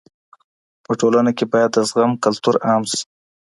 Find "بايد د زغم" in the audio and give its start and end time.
1.51-2.11